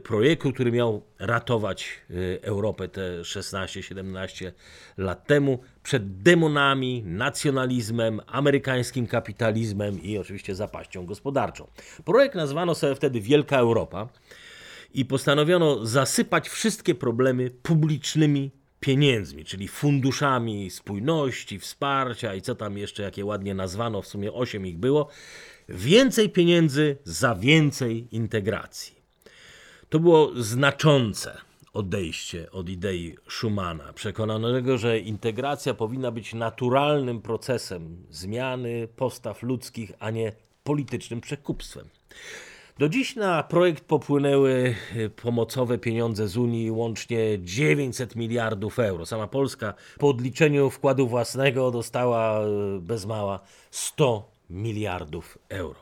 projektu, 0.02 0.52
który 0.52 0.72
miał 0.72 1.02
ratować 1.18 1.88
y, 2.10 2.38
Europę 2.42 2.88
te 2.88 3.20
16-17 3.20 4.52
lat 4.96 5.26
temu 5.26 5.58
przed 5.82 6.22
demonami, 6.22 7.02
nacjonalizmem, 7.06 8.20
amerykańskim 8.26 9.06
kapitalizmem 9.06 10.02
i 10.02 10.18
oczywiście 10.18 10.54
zapaścią 10.54 11.06
gospodarczą. 11.06 11.66
Projekt 12.04 12.34
nazwano 12.34 12.74
sobie 12.74 12.94
wtedy 12.94 13.20
Wielka 13.20 13.58
Europa 13.58 14.08
i 14.94 15.04
postanowiono 15.04 15.86
zasypać 15.86 16.48
wszystkie 16.48 16.94
problemy 16.94 17.50
publicznymi 17.50 18.50
pieniędzmi, 18.80 19.44
czyli 19.44 19.68
funduszami 19.68 20.70
spójności, 20.70 21.58
wsparcia 21.58 22.34
i 22.34 22.42
co 22.42 22.54
tam 22.54 22.78
jeszcze, 22.78 23.02
jakie 23.02 23.24
ładnie 23.24 23.54
nazwano, 23.54 24.02
w 24.02 24.06
sumie 24.06 24.32
osiem 24.32 24.66
ich 24.66 24.78
było. 24.78 25.08
Więcej 25.68 26.30
pieniędzy 26.30 26.96
za 27.04 27.34
więcej 27.34 28.08
integracji. 28.10 28.96
To 29.96 30.00
było 30.00 30.30
znaczące 30.36 31.36
odejście 31.72 32.50
od 32.50 32.68
idei 32.68 33.16
Schumana, 33.28 33.92
przekonanego, 33.92 34.78
że 34.78 34.98
integracja 34.98 35.74
powinna 35.74 36.10
być 36.10 36.34
naturalnym 36.34 37.22
procesem 37.22 37.96
zmiany 38.10 38.88
postaw 38.96 39.42
ludzkich, 39.42 39.92
a 39.98 40.10
nie 40.10 40.32
politycznym 40.64 41.20
przekupstwem. 41.20 41.88
Do 42.78 42.88
dziś 42.88 43.16
na 43.16 43.42
projekt 43.42 43.84
popłynęły 43.84 44.74
pomocowe 45.22 45.78
pieniądze 45.78 46.28
z 46.28 46.36
Unii, 46.36 46.70
łącznie 46.70 47.38
900 47.38 48.16
miliardów 48.16 48.78
euro. 48.78 49.06
Sama 49.06 49.26
Polska 49.26 49.74
po 49.98 50.08
odliczeniu 50.08 50.70
wkładu 50.70 51.08
własnego 51.08 51.70
dostała 51.70 52.46
y, 52.46 52.80
bez 52.80 53.06
mała 53.06 53.40
100 53.70 54.30
miliardów 54.50 55.38
euro. 55.48 55.80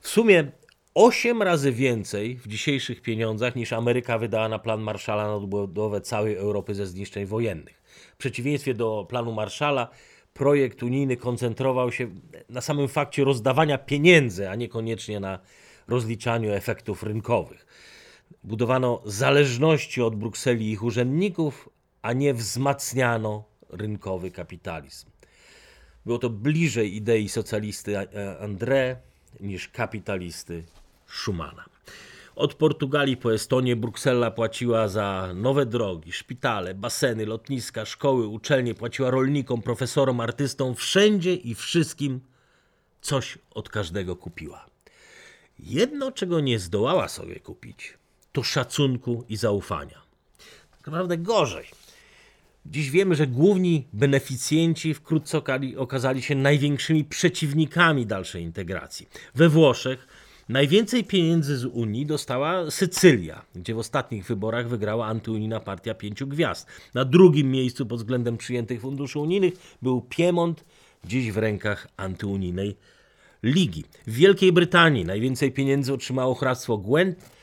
W 0.00 0.08
sumie 0.08 0.52
8 0.94 1.42
razy 1.42 1.72
więcej 1.72 2.36
w 2.36 2.46
dzisiejszych 2.46 3.02
pieniądzach 3.02 3.56
niż 3.56 3.72
Ameryka 3.72 4.18
wydała 4.18 4.48
na 4.48 4.58
plan 4.58 4.80
Marshalla 4.80 5.24
na 5.24 5.34
odbudowę 5.34 6.00
całej 6.00 6.36
Europy 6.36 6.74
ze 6.74 6.86
zniszczeń 6.86 7.26
wojennych. 7.26 7.82
W 8.14 8.16
przeciwieństwie 8.16 8.74
do 8.74 9.06
planu 9.08 9.32
Marshalla, 9.32 9.88
projekt 10.34 10.82
unijny 10.82 11.16
koncentrował 11.16 11.92
się 11.92 12.10
na 12.48 12.60
samym 12.60 12.88
fakcie 12.88 13.24
rozdawania 13.24 13.78
pieniędzy, 13.78 14.50
a 14.50 14.54
niekoniecznie 14.54 15.20
na 15.20 15.38
rozliczaniu 15.88 16.52
efektów 16.52 17.02
rynkowych. 17.02 17.66
Budowano 18.44 19.02
zależności 19.04 20.02
od 20.02 20.16
Brukseli 20.16 20.66
i 20.66 20.72
ich 20.72 20.82
urzędników, 20.82 21.68
a 22.02 22.12
nie 22.12 22.34
wzmacniano 22.34 23.44
rynkowy 23.68 24.30
kapitalizm. 24.30 25.06
Było 26.06 26.18
to 26.18 26.30
bliżej 26.30 26.96
idei 26.96 27.28
socjalisty 27.28 27.94
André 28.40 28.96
niż 29.40 29.68
kapitalisty 29.68 30.64
Schumana. 31.14 31.64
Od 32.36 32.54
Portugalii 32.54 33.16
po 33.16 33.34
Estonię 33.34 33.76
Bruksela 33.76 34.30
płaciła 34.30 34.88
za 34.88 35.32
nowe 35.34 35.66
drogi, 35.66 36.12
szpitale, 36.12 36.74
baseny, 36.74 37.26
lotniska, 37.26 37.84
szkoły, 37.84 38.26
uczelnie, 38.26 38.74
płaciła 38.74 39.10
rolnikom, 39.10 39.62
profesorom, 39.62 40.20
artystom, 40.20 40.74
wszędzie 40.74 41.34
i 41.34 41.54
wszystkim 41.54 42.20
coś 43.00 43.38
od 43.50 43.68
każdego 43.68 44.16
kupiła. 44.16 44.66
Jedno, 45.58 46.12
czego 46.12 46.40
nie 46.40 46.58
zdołała 46.58 47.08
sobie 47.08 47.40
kupić, 47.40 47.98
to 48.32 48.42
szacunku 48.42 49.24
i 49.28 49.36
zaufania. 49.36 50.02
Tak 50.70 50.86
naprawdę 50.86 51.18
gorzej. 51.18 51.66
Dziś 52.66 52.90
wiemy, 52.90 53.14
że 53.14 53.26
główni 53.26 53.88
beneficjenci 53.92 54.94
wkrótce 54.94 55.42
okazali 55.76 56.22
się 56.22 56.34
największymi 56.34 57.04
przeciwnikami 57.04 58.06
dalszej 58.06 58.42
integracji. 58.42 59.08
We 59.34 59.48
Włoszech 59.48 60.06
najwięcej 60.48 61.04
pieniędzy 61.04 61.56
z 61.56 61.64
Unii 61.64 62.06
dostała 62.06 62.70
Sycylia, 62.70 63.44
gdzie 63.54 63.74
w 63.74 63.78
ostatnich 63.78 64.26
wyborach 64.26 64.68
wygrała 64.68 65.06
antyunijna 65.06 65.60
partia 65.60 65.94
pięciu 65.94 66.26
gwiazd. 66.26 66.66
Na 66.94 67.04
drugim 67.04 67.50
miejscu 67.50 67.86
pod 67.86 67.98
względem 67.98 68.36
przyjętych 68.36 68.80
funduszy 68.80 69.18
unijnych 69.18 69.54
był 69.82 70.00
Piemont, 70.00 70.64
dziś 71.04 71.32
w 71.32 71.38
rękach 71.38 71.88
antyunijnej 71.96 72.76
ligi. 73.42 73.84
W 74.06 74.14
Wielkiej 74.14 74.52
Brytanii 74.52 75.04
najwięcej 75.04 75.52
pieniędzy 75.52 75.92
otrzymało 75.92 76.34
hrabstwo 76.34 76.78
Gwent. 76.78 77.33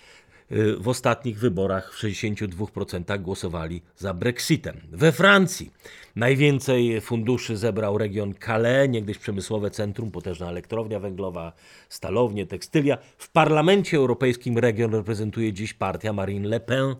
Y, 0.51 0.77
W 0.77 0.87
ostatnich 0.87 1.39
wyborach 1.39 1.93
w 1.93 1.97
62% 1.97 3.21
głosowali 3.21 3.81
za 3.97 4.13
Brexitem. 4.13 4.81
We 4.91 5.11
Francji 5.11 5.71
najwięcej 6.15 7.01
funduszy 7.01 7.57
zebrał 7.57 7.97
region 7.97 8.33
Calais, 8.45 8.89
niegdyś 8.89 9.17
przemysłowe 9.17 9.71
centrum, 9.71 10.11
potężna 10.11 10.49
elektrownia 10.49 10.99
węglowa, 10.99 11.53
stalownie, 11.89 12.45
tekstylia. 12.45 12.97
W 13.17 13.31
Parlamencie 13.31 13.97
Europejskim 13.97 14.57
region 14.57 14.91
reprezentuje 14.91 15.53
dziś 15.53 15.73
partia 15.73 16.13
Marine 16.13 16.47
Le 16.47 16.59
Pen 16.59 16.95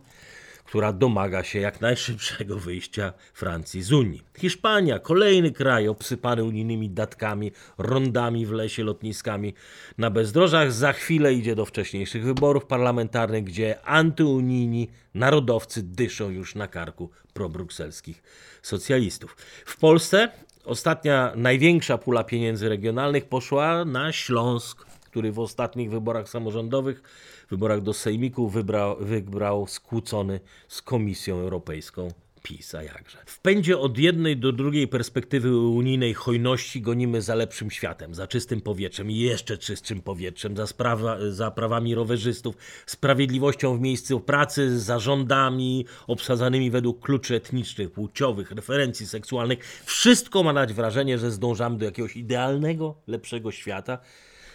która 0.65 0.94
domaga 0.94 1.44
się 1.44 1.60
jak 1.60 1.82
najszybszego 1.82 2.60
wyjścia 2.60 3.13
Francji 3.34 3.84
z 3.84 3.91
Unii. 3.91 4.24
Hiszpania, 4.38 5.00
kolejny 5.00 5.51
kraj 5.51 5.88
obsypany 5.88 6.44
unijnymi 6.44 6.89
datkami, 6.89 7.51
rondami 7.77 8.46
w 8.46 8.51
lesie, 8.51 8.84
lotniskami 8.84 9.53
na 9.98 10.10
bezdrożach, 10.10 10.74
za 10.74 10.94
chwilę 10.94 11.34
idzie 11.34 11.56
do 11.56 11.65
wcześniejszych 11.65 12.24
wyborów 12.24 12.65
parlamentarnych, 12.65 13.44
gdzie 13.44 13.86
antyunijni 13.86 14.89
narodowcy 15.13 15.84
dyszą 15.84 16.30
już 16.30 16.56
na 16.56 16.68
karku 16.68 17.10
probrukselskich 17.34 18.24
socjalistów. 18.62 19.38
W 19.65 19.77
Polsce 19.77 20.30
ostatnia 20.65 21.34
największa 21.36 21.98
pula 21.98 22.24
pieniędzy 22.24 22.70
regionalnych 22.70 23.25
poszła 23.25 23.86
na 23.86 24.12
Śląsk, 24.12 24.90
który 25.12 25.32
w 25.32 25.39
ostatnich 25.39 25.91
wyborach 25.91 26.30
samorządowych, 26.30 27.03
wyborach 27.50 27.82
do 27.82 27.94
Sejmiku 27.94 28.50
wybrał, 28.50 28.98
wybrał 29.00 29.68
skłócony 29.68 30.39
z 30.68 30.82
Komisją 30.82 31.39
Europejską 31.39 32.12
PiS, 32.44 32.75
a 32.75 32.84
jakże. 32.84 33.18
W 33.25 33.39
pędzie 33.39 33.77
od 33.77 33.98
jednej 33.98 34.38
do 34.38 34.51
drugiej 34.51 34.88
perspektywy 34.88 35.58
unijnej 35.58 36.13
hojności 36.13 36.82
gonimy 36.82 37.22
za 37.22 37.36
lepszym 37.36 37.72
światem, 37.72 38.15
za 38.15 38.27
czystym 38.27 38.62
powietrzem 38.62 39.12
i 39.12 39.18
jeszcze 39.18 39.58
czystszym 39.58 40.01
powietrzem, 40.01 40.58
za, 40.58 40.68
sprawa, 40.68 41.18
za 41.30 41.51
prawami 41.51 41.96
rowerzystów, 41.96 42.56
sprawiedliwością 42.86 43.77
w 43.77 43.82
miejscu 43.82 44.20
pracy, 44.20 44.80
za 44.80 45.00
rządami 45.00 45.86
obsadzanymi 46.08 46.72
według 46.72 47.06
kluczy 47.06 47.36
etnicznych, 47.36 47.91
płciowych, 47.91 48.51
referencji 48.51 49.08
seksualnych. 49.08 49.84
Wszystko 49.86 50.44
ma 50.44 50.53
dać 50.53 50.74
wrażenie, 50.74 51.18
że 51.18 51.32
zdążamy 51.32 51.77
do 51.77 51.86
jakiegoś 51.86 52.15
idealnego, 52.15 52.96
lepszego 53.08 53.51
świata, 53.51 53.98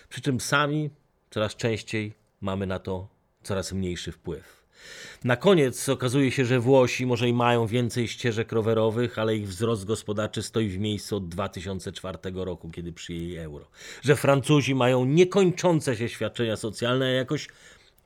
przy 0.08 0.20
czym 0.20 0.40
sami 0.40 0.90
coraz 1.30 1.56
częściej 1.56 2.14
mamy 2.40 2.66
na 2.66 2.78
to 2.78 3.08
coraz 3.42 3.72
mniejszy 3.72 4.12
wpływ. 4.12 4.66
Na 5.24 5.36
koniec 5.36 5.88
okazuje 5.88 6.30
się, 6.30 6.44
że 6.44 6.60
Włosi 6.60 7.06
może 7.06 7.28
i 7.28 7.32
mają 7.32 7.66
więcej 7.66 8.08
ścieżek 8.08 8.52
rowerowych, 8.52 9.18
ale 9.18 9.36
ich 9.36 9.48
wzrost 9.48 9.84
gospodarczy 9.84 10.42
stoi 10.42 10.68
w 10.68 10.78
miejscu 10.78 11.16
od 11.16 11.28
2004 11.28 12.18
roku, 12.34 12.70
kiedy 12.70 12.92
przyjęli 12.92 13.36
euro. 13.36 13.66
Że 14.02 14.16
Francuzi 14.16 14.74
mają 14.74 15.04
niekończące 15.04 15.96
się 15.96 16.08
świadczenia 16.08 16.56
socjalne, 16.56 17.06
a 17.06 17.08
jakoś 17.08 17.48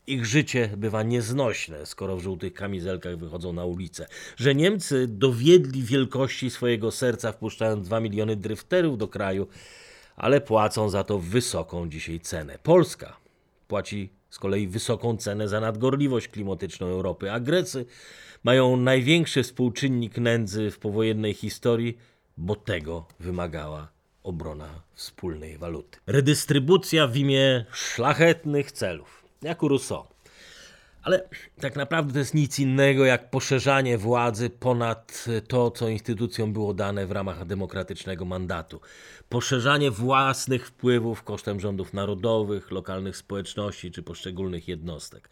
ich 0.07 0.27
życie 0.27 0.71
bywa 0.77 1.03
nieznośne, 1.03 1.87
skoro 1.87 2.17
w 2.17 2.21
żółtych 2.21 2.55
kamizelkach 2.55 3.17
wychodzą 3.17 3.53
na 3.53 3.65
ulicę. 3.65 4.07
Że 4.37 4.55
Niemcy 4.55 5.07
dowiedli 5.09 5.83
wielkości 5.83 6.51
swojego 6.51 6.91
serca, 6.91 7.33
wpuszczając 7.33 7.87
2 7.87 8.01
miliony 8.01 8.37
dryfterów 8.37 8.99
do 8.99 9.09
kraju, 9.09 9.47
ale 10.21 10.41
płacą 10.41 10.89
za 10.89 11.05
to 11.05 11.19
wysoką 11.19 11.89
dzisiaj 11.89 12.21
cenę. 12.21 12.59
Polska 12.63 13.17
płaci 13.69 14.11
z 14.31 14.39
kolei 14.39 14.69
wysoką 14.69 15.17
cenę 15.17 15.49
za 15.49 15.61
nadgorliwość 15.61 16.29
klimatyczną 16.29 16.87
Europy, 16.87 17.33
a 17.33 17.41
Grecy 17.41 17.87
mają 18.45 18.77
największy 18.77 19.43
współczynnik 19.43 20.19
nędzy 20.19 20.71
w 20.71 20.79
powojennej 20.79 21.35
historii, 21.35 21.99
bo 22.37 22.57
tego 22.57 23.07
wymagała 23.21 23.89
obrona 24.23 24.83
wspólnej 24.95 25.59
waluty. 25.59 25.99
Redystrybucja 26.07 27.07
w 27.07 27.17
imię 27.17 27.65
szlachetnych 27.73 28.73
celów, 28.73 29.25
jak 29.43 29.63
u 29.63 29.69
Rousseau. 29.69 30.05
Ale 31.03 31.29
tak 31.61 31.77
naprawdę 31.77 32.13
to 32.13 32.19
jest 32.19 32.35
nic 32.35 32.59
innego 32.59 33.05
jak 33.05 33.31
poszerzanie 33.31 33.99
władzy 33.99 34.51
ponad 34.51 35.25
to, 35.49 35.71
co 35.71 35.89
instytucjom 35.89 36.53
było 36.53 36.75
dane 36.75 37.07
w 37.07 37.13
ramach 37.13 37.47
demokratycznego 37.47 38.25
mandatu. 38.25 38.81
Poszerzanie 39.29 39.91
własnych 39.91 40.67
wpływów 40.67 41.23
kosztem 41.23 41.61
rządów 41.61 41.95
narodowych, 41.95 42.71
lokalnych 42.71 43.17
społeczności 43.17 43.91
czy 43.91 44.03
poszczególnych 44.03 44.69
jednostek. 44.69 45.29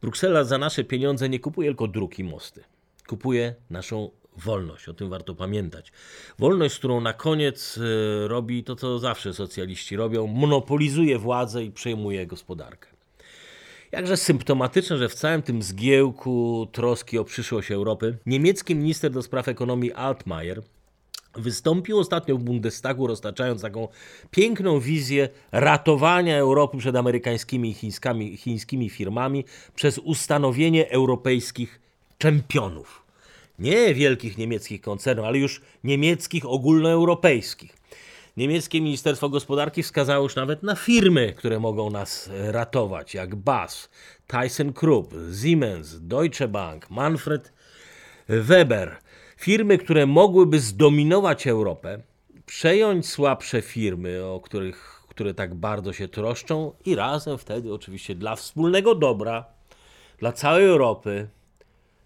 Bruksela 0.00 0.44
za 0.44 0.58
nasze 0.58 0.84
pieniądze 0.84 1.28
nie 1.28 1.40
kupuje 1.40 1.68
tylko 1.68 1.88
dróg 1.88 2.18
i 2.18 2.24
mosty. 2.24 2.64
Kupuje 3.06 3.54
naszą 3.70 4.10
wolność, 4.36 4.88
o 4.88 4.94
tym 4.94 5.10
warto 5.10 5.34
pamiętać. 5.34 5.92
Wolność, 6.38 6.78
którą 6.78 7.00
na 7.00 7.12
koniec 7.12 7.76
y, 7.76 8.28
robi 8.28 8.64
to, 8.64 8.76
co 8.76 8.98
zawsze 8.98 9.34
socjaliści 9.34 9.96
robią, 9.96 10.26
monopolizuje 10.26 11.18
władzę 11.18 11.64
i 11.64 11.70
przejmuje 11.70 12.26
gospodarkę. 12.26 12.91
Jakże 13.92 14.16
symptomatyczne, 14.16 14.98
że 14.98 15.08
w 15.08 15.14
całym 15.14 15.42
tym 15.42 15.62
zgiełku 15.62 16.66
troski 16.72 17.18
o 17.18 17.24
przyszłość 17.24 17.70
Europy 17.70 18.18
niemiecki 18.26 18.74
minister 18.74 19.10
do 19.10 19.22
spraw 19.22 19.48
ekonomii 19.48 19.92
Altmaier 19.92 20.62
wystąpił 21.34 21.98
ostatnio 21.98 22.36
w 22.36 22.42
Bundestagu, 22.42 23.06
roztaczając 23.06 23.62
taką 23.62 23.88
piękną 24.30 24.80
wizję 24.80 25.28
ratowania 25.52 26.38
Europy 26.38 26.78
przed 26.78 26.96
amerykańskimi 26.96 27.70
i 27.70 27.74
chińskimi, 27.74 28.36
chińskimi 28.36 28.90
firmami 28.90 29.44
przez 29.74 29.98
ustanowienie 29.98 30.90
europejskich 30.90 31.80
czempionów. 32.18 33.02
Nie 33.58 33.94
wielkich 33.94 34.38
niemieckich 34.38 34.80
koncernów, 34.80 35.26
ale 35.26 35.38
już 35.38 35.62
niemieckich 35.84 36.46
ogólnoeuropejskich. 36.46 37.81
Niemieckie 38.36 38.80
Ministerstwo 38.80 39.28
Gospodarki 39.28 39.82
wskazało 39.82 40.22
już 40.22 40.36
nawet 40.36 40.62
na 40.62 40.76
firmy, 40.76 41.32
które 41.36 41.60
mogą 41.60 41.90
nas 41.90 42.28
e, 42.28 42.52
ratować, 42.52 43.14
jak 43.14 43.36
BAS, 43.36 43.90
ThyssenKrupp, 44.26 45.14
Siemens, 45.42 46.00
Deutsche 46.00 46.48
Bank, 46.48 46.90
Manfred 46.90 47.52
Weber. 48.28 48.96
Firmy, 49.36 49.78
które 49.78 50.06
mogłyby 50.06 50.60
zdominować 50.60 51.46
Europę, 51.46 52.02
przejąć 52.46 53.08
słabsze 53.08 53.62
firmy, 53.62 54.24
o 54.24 54.40
których, 54.40 55.02
które 55.08 55.34
tak 55.34 55.54
bardzo 55.54 55.92
się 55.92 56.08
troszczą 56.08 56.72
i 56.84 56.94
razem 56.94 57.38
wtedy 57.38 57.74
oczywiście 57.74 58.14
dla 58.14 58.36
wspólnego 58.36 58.94
dobra, 58.94 59.44
dla 60.18 60.32
całej 60.32 60.66
Europy, 60.66 61.28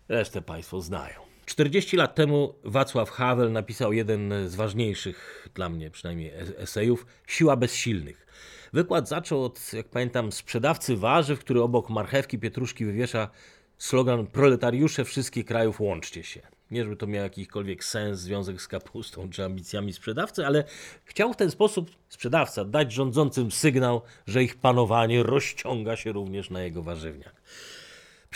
resztę 0.08 0.42
Państwo 0.42 0.80
znają. 0.80 1.25
40 1.46 1.96
lat 1.96 2.14
temu 2.14 2.54
Wacław 2.64 3.10
Havel 3.10 3.52
napisał 3.52 3.92
jeden 3.92 4.48
z 4.48 4.54
ważniejszych 4.54 5.48
dla 5.54 5.68
mnie 5.68 5.90
przynajmniej 5.90 6.30
es- 6.30 6.52
esejów 6.56 7.06
Siła 7.26 7.56
bezsilnych. 7.56 8.26
Wykład 8.72 9.08
zaczął 9.08 9.44
od, 9.44 9.72
jak 9.72 9.88
pamiętam, 9.88 10.32
sprzedawcy 10.32 10.96
warzyw, 10.96 11.40
który 11.40 11.62
obok 11.62 11.90
marchewki, 11.90 12.38
pietruszki 12.38 12.84
wywiesza 12.84 13.30
slogan 13.78 14.26
proletariusze 14.26 15.04
wszystkich 15.04 15.44
krajów 15.44 15.80
łączcie 15.80 16.22
się. 16.22 16.40
Nie, 16.70 16.84
żeby 16.84 16.96
to 16.96 17.06
miało 17.06 17.24
jakikolwiek 17.24 17.84
sens, 17.84 18.20
związek 18.20 18.62
z 18.62 18.68
kapustą 18.68 19.30
czy 19.30 19.44
ambicjami 19.44 19.92
sprzedawcy, 19.92 20.46
ale 20.46 20.64
chciał 21.04 21.32
w 21.32 21.36
ten 21.36 21.50
sposób 21.50 21.90
sprzedawca 22.08 22.64
dać 22.64 22.92
rządzącym 22.92 23.50
sygnał, 23.50 24.02
że 24.26 24.42
ich 24.44 24.56
panowanie 24.56 25.22
rozciąga 25.22 25.96
się 25.96 26.12
również 26.12 26.50
na 26.50 26.62
jego 26.62 26.82
warzywniach. 26.82 27.34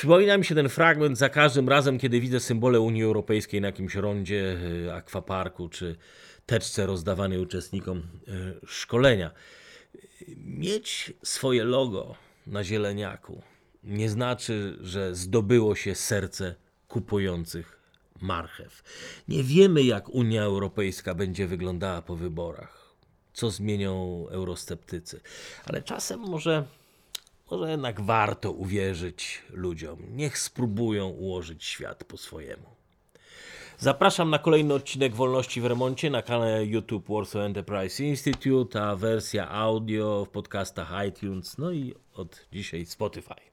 Przypomina 0.00 0.38
mi 0.38 0.44
się 0.44 0.54
ten 0.54 0.68
fragment 0.68 1.18
za 1.18 1.28
każdym 1.28 1.68
razem, 1.68 1.98
kiedy 1.98 2.20
widzę 2.20 2.40
symbole 2.40 2.80
Unii 2.80 3.02
Europejskiej 3.02 3.60
na 3.60 3.68
jakimś 3.68 3.94
rondzie, 3.94 4.56
y, 4.86 4.92
akwaparku 4.92 5.68
czy 5.68 5.96
teczce 6.46 6.86
rozdawanej 6.86 7.38
uczestnikom 7.38 7.98
y, 7.98 8.66
szkolenia. 8.66 9.30
Mieć 10.36 11.12
swoje 11.22 11.64
logo 11.64 12.14
na 12.46 12.64
zieleniaku 12.64 13.42
nie 13.84 14.10
znaczy, 14.10 14.78
że 14.80 15.14
zdobyło 15.14 15.74
się 15.74 15.94
serce 15.94 16.54
kupujących 16.88 17.80
marchew. 18.20 18.82
Nie 19.28 19.42
wiemy, 19.42 19.82
jak 19.82 20.08
Unia 20.08 20.42
Europejska 20.42 21.14
będzie 21.14 21.46
wyglądała 21.46 22.02
po 22.02 22.16
wyborach, 22.16 22.94
co 23.32 23.50
zmienią 23.50 24.26
eurosceptycy, 24.30 25.20
ale 25.66 25.82
czasem 25.82 26.20
może 26.20 26.64
może 27.50 27.70
jednak 27.70 28.00
warto 28.00 28.52
uwierzyć 28.52 29.42
ludziom. 29.50 29.98
Niech 30.12 30.38
spróbują 30.38 31.08
ułożyć 31.08 31.64
świat 31.64 32.04
po 32.04 32.16
swojemu. 32.16 32.80
Zapraszam 33.78 34.30
na 34.30 34.38
kolejny 34.38 34.74
odcinek 34.74 35.14
Wolności 35.14 35.60
w 35.60 35.66
Remoncie 35.66 36.10
na 36.10 36.22
kanale 36.22 36.66
YouTube 36.66 37.08
Warsaw 37.08 37.42
Enterprise 37.42 38.04
Institute, 38.04 38.82
a 38.82 38.96
wersja 38.96 39.50
audio 39.50 40.24
w 40.24 40.28
podcastach 40.28 40.92
iTunes, 41.08 41.58
no 41.58 41.72
i 41.72 41.94
od 42.14 42.46
dzisiaj 42.52 42.86
Spotify. 42.86 43.49